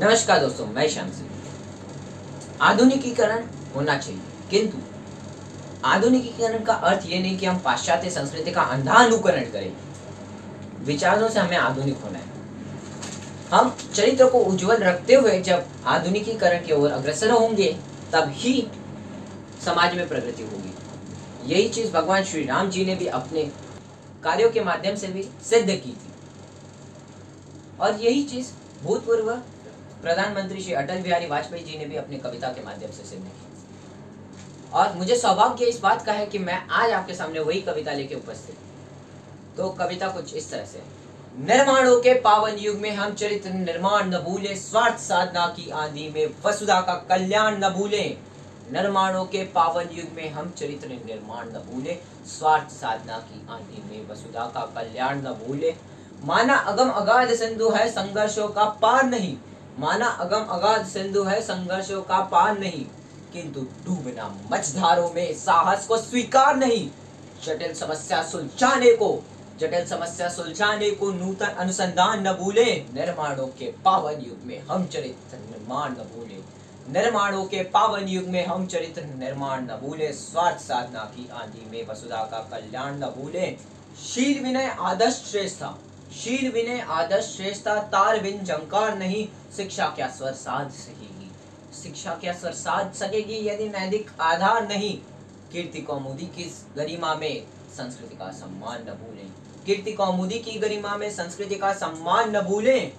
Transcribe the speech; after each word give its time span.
नमस्कार 0.00 0.38
दोस्तों, 0.40 0.66
मैं 0.66 0.88
श्याम 0.88 1.08
सिंह 1.10 2.58
आधुनिकीकरण 2.60 3.42
होना 3.74 3.96
चाहिए, 3.98 4.20
किंतु 4.50 4.78
आधुनिकीकरण 5.84 6.64
का 6.64 6.72
अर्थ 6.72 7.04
ये 7.06 7.18
नहीं 7.18 7.38
कि 7.38 7.46
हम 7.46 7.58
पाश्चात्य 7.58 8.10
संस्कृति 8.10 8.50
का 8.50 8.62
अंधा 8.62 8.94
अनुकरण 8.94 9.44
करें। 9.44 9.72
विचारों 10.84 11.28
से 11.28 11.40
हमें 11.40 11.56
आधुनिक 11.56 11.98
होना 11.98 12.18
है। 12.18 12.24
हम 13.52 13.76
चरित्र 13.94 14.28
को 14.30 14.38
उज्जवल 14.38 14.76
रखते 14.76 15.14
हुए 15.14 15.38
जब 15.40 15.66
आधुनिकीकरण 15.86 16.66
की 16.66 16.72
ओर 16.72 16.90
अग्रसर 16.90 17.30
होंगे, 17.30 17.76
तब 18.12 18.32
ही 18.34 18.66
समाज 19.64 19.96
में 19.96 20.08
प्रगति 20.08 20.42
होगी। 20.42 21.54
यही 21.54 21.68
चीज़ 21.68 21.92
भगवान 21.92 22.24
श्री 22.24 22.46
राम 22.46 22.70
जी 22.70 22.84
ने 22.84 22.94
भी 22.94 23.06
अपने 23.06 23.50
कार्यों 24.24 24.50
के 24.50 24.64
माध्यम 24.64 24.96
से 24.96 25.06
भी 25.06 25.28
सिद्ध 25.50 25.68
की 25.68 25.92
थी। 25.92 26.12
और 27.80 28.00
यही 28.00 28.22
चीज़ 28.24 28.52
भूतपूर्व 28.82 29.30
प्रधानमंत्री 30.02 30.62
श्री 30.62 30.72
अटल 30.72 31.00
बिहारी 31.02 31.26
वाजपेयी 31.26 31.64
जी 31.64 31.78
ने 31.78 31.84
भी 31.84 31.96
अपनी 31.96 32.16
कविता 32.16 32.48
के 32.48 32.64
माध्यम 32.64 32.90
से 32.90 33.04
सिद्ध 33.04 33.22
की 33.22 33.48
और 34.72 34.94
मुझे 34.94 35.16
सौभाग्य 35.16 35.64
इस 35.64 35.80
बात 35.80 36.04
का 36.06 36.12
है 36.12 36.26
कि 36.26 36.38
मैं 36.38 36.66
आज 36.68 36.90
आपके 36.90 37.14
सामने 37.14 37.40
वही 37.40 37.60
कविता 37.60 37.92
लेके 37.92 38.14
उपस्थित 38.14 38.56
तो 39.56 39.68
कविता 39.70 40.08
कुछ 40.08 40.34
इस 40.34 40.50
तरह 40.50 40.64
से 40.64 40.82
निर्माणों 41.38 42.00
के 42.00 42.14
पावन 42.20 42.56
युग 42.58 42.76
में 42.76 42.90
हम 42.90 43.14
चरित्र 43.14 43.50
निर्माण 43.50 44.08
न 44.08 44.18
भूले, 44.18 44.54
स्वार्थ 44.56 44.98
साधना 44.98 45.46
की 45.46 45.70
आंधी 45.70 46.08
में 46.08 46.34
वसुधा 46.46 46.80
का 46.80 46.94
कल्याण 47.08 47.58
न 47.64 47.68
भूले। 47.68 48.02
निर्माणों 48.72 49.24
के 49.24 49.44
पावन 49.44 49.88
युग 49.92 50.16
में 50.16 50.30
हम 50.30 50.50
चरित्र 50.50 50.88
निर्माण 51.06 51.46
न 51.46 51.62
भूले, 51.68 51.98
स्वार्थ 52.26 52.70
साधना 52.70 53.18
की 53.18 53.46
आंधी 53.50 53.82
में 53.90 54.08
वसुधा 54.08 54.46
का 54.46 54.60
कल्याण 54.74 55.22
न 55.22 55.32
भूले। 55.40 55.74
माना 56.24 56.54
अगम 56.54 56.90
अगाध 56.90 57.34
सिंधु 57.34 57.70
है, 57.70 57.88
संघर्षों 57.90 58.48
का 58.48 58.64
पार 58.82 59.04
नहीं। 59.04 59.36
माना 59.80 60.06
अगम 60.06 60.44
अगाध 60.44 60.86
सिंधु 60.86 61.22
है, 61.22 61.40
संघर्षों 61.40 62.02
का 62.02 62.20
पार 62.20 62.58
नहीं। 62.58 62.86
किंतु 63.32 63.60
डूबना 63.60 64.40
मझधारों 64.52 65.10
में 65.10 65.34
साहस 65.34 65.86
को 65.86 65.98
स्वीकार 65.98 66.56
नहीं। 66.56 66.90
जटिल 67.44 67.74
समस्या 67.74 68.22
सुलझाने 68.22 68.92
को, 68.92 69.22
जटिल 69.58 69.86
समस्या 69.86 70.28
सुलझाने 70.28 70.90
को 70.90 71.10
नूतन 71.10 71.46
अनुसंधान 71.46 72.28
न 72.28 72.32
भूले। 72.32 72.64
निर्माणों 72.64 73.46
के 73.46 73.72
पावन 73.84 74.12
युग 74.12 74.38
में 74.44 74.60
हम 74.60 74.86
चरित्र 74.86 75.36
निर्माण 75.36 75.90
न 75.90 75.94
भूले। 75.94 76.60
निर्माणों 76.92 77.44
के 77.44 77.62
पावन 77.62 78.08
युग 78.08 78.24
में 78.24 78.46
हम 78.46 78.66
चरित्र 78.66 79.02
निर्माण 79.02 79.60
न 79.60 79.80
भूले। 79.84 80.12
स्वार्थ 80.12 80.58
साधना 80.58 81.00
की 81.00 81.28
आंधी 81.34 81.70
में 81.70 81.86
वसुधा 81.88 82.16
का 82.16 82.38
कल्याण 82.38 82.92
न 82.94 83.06
भूले। 83.06 83.56
शील 84.08 84.44
विनय 84.44 84.76
आदर्श 84.80 85.24
श्रेष्ठा 85.30 85.78
शील 86.12 86.50
विनय 86.52 86.80
आदर्श 86.80 87.24
श्रेष्ठता 87.36 87.78
तार 87.78 88.20
बिन 88.20 88.44
जंकार 88.44 88.98
नहीं। 88.98 89.28
शिक्षा 89.56 89.86
क्या 89.86 90.08
स्वर 90.08 90.32
साध 90.32 90.70
सकेगी? 90.70 91.30
शिक्षा 91.82 92.14
क्या 92.14 92.32
स्वर 92.32 92.52
साध 92.52 92.92
सकेगी 92.92 93.48
यदि 93.48 93.68
नैतिक 93.68 94.10
आधार 94.20 94.68
नहीं? 94.68 94.98
कीर्ति 95.52 95.80
कौमुदी 95.80 96.26
की 96.26 96.66
गरिमा 96.76 97.14
में 97.14 97.46
संस्कृति 97.76 98.16
का 98.16 98.30
सम्मान 98.30 98.82
न 98.82 98.92
भूलें। 98.92 99.32
कीर्ति 99.66 99.92
कौमुदी 99.92 100.38
की 100.38 100.58
गरिमा 100.58 100.96
में 100.96 101.10
संस्कृति 101.10 101.54
का 101.54 101.72
सम्मान 101.72 102.36
न 102.36 102.40
भूलें। 102.40 102.92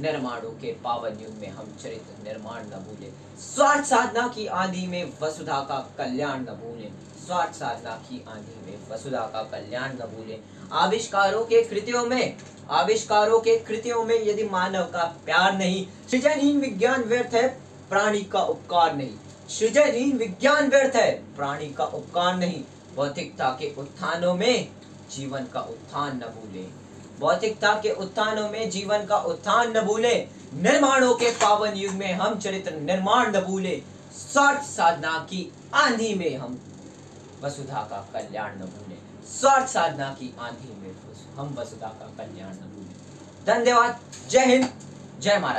निर्माणों 0.00 0.50
के 0.50 0.72
पावन 0.72 1.18
युग 1.20 1.34
में 1.34 1.48
हम 1.48 1.76
चरित्र 1.82 2.24
निर्माण 2.24 2.60
न 2.60 2.84
भूलें। 2.88 3.12
स्वार्थ 3.38 3.84
साधना 3.84 4.28
की 4.28 4.46
आंधी 4.46 4.86
में 4.86 5.12
वसुधा 5.22 5.60
का 5.60 5.94
कल्याण 5.98 6.40
न 6.40 6.44
भूलें। 6.44 6.92
स्वार्थ 7.26 7.54
साधना 7.54 7.90
की 7.90 8.24
आंधी 8.28 8.70
में 8.70 8.78
वसुधा 8.90 9.20
का 9.20 9.42
कल्याण 9.42 9.92
न 9.92 9.98
भूलें। 9.98 10.40
आविष्कारों 10.72 11.44
के 11.44 11.62
कृतियों 11.62 12.06
में 12.06 12.36
आविष्कारों 12.70 13.38
के 13.40 13.56
कृतियों 13.58 14.04
में 14.04 14.22
यदि 14.24 14.44
मानव 14.44 14.82
का 14.82 15.04
प्यार 15.24 15.56
नहीं, 15.58 15.86
सृजनहीन 16.10 16.60
विज्ञान 16.60 17.02
व्यर्थ 17.02 17.34
है, 17.34 17.48
प्राणी 17.90 18.22
का 18.22 18.40
उपकार 18.40 18.96
नहीं। 18.96 19.14
सृजनहीन 19.48 20.16
विज्ञान 20.16 20.68
व्यर्थ 20.68 20.96
है, 20.96 21.10
प्राणी 21.36 21.68
का 21.68 21.84
उपकार 21.84 22.36
नहीं। 22.36 22.62
भौतिकता 22.96 23.48
के 23.50 23.74
उत्थानों 23.78 24.34
में 24.34 24.68
जीवन 25.10 25.44
का 25.44 25.60
उत्थान 25.60 26.16
न 26.16 26.20
भूले। 26.20 26.66
भौतिकता 27.20 27.72
के 27.74 27.92
उत्थानों 27.92 28.48
में 28.48 28.70
जीवन 28.70 29.04
का 29.04 29.16
उत्थान 29.16 29.76
न 29.76 29.80
भूले। 29.80 30.14
निर्माणों 30.54 31.14
के 31.14 31.30
पावन 31.30 31.72
युग 31.72 31.94
में 31.94 32.12
हम 32.12 32.38
चरित्र 32.38 32.74
निर्माण 32.74 33.36
न 33.36 33.40
भूले। 33.40 33.82
साधना 34.12 35.18
की 35.18 35.52
आंधी 35.74 36.14
में 36.14 36.36
हम 36.36 36.60
वसुधा 37.42 37.80
का 37.90 38.08
कल्याण 38.12 38.56
न 38.56 38.60
भूले। 38.60 39.07
स्वार्थ 39.28 39.68
साधना 39.68 40.08
की 40.10 40.34
आंधी 40.40 40.72
में 40.82 40.94
हम 41.36 41.54
वसुधा 41.54 41.88
का 41.88 42.06
कल्याण 42.18 42.52
धन्यवाद। 43.46 44.00
जय 44.30 44.44
हिंद। 44.44 44.68
जय 45.20 45.38
महाराज 45.38 45.56